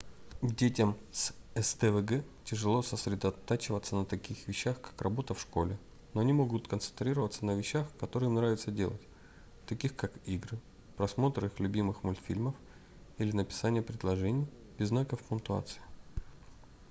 [0.43, 5.77] детям с сдвг тяжело сосредотачиваться на таких вещах как работа в школе
[6.15, 9.03] но они могут концентрироваться на вещах которые им нравиться делать
[9.67, 10.57] таких как игры
[10.97, 12.55] просмотр их любимых мультфильмов
[13.19, 14.47] или написание предложений
[14.79, 15.81] без знаков пунктуации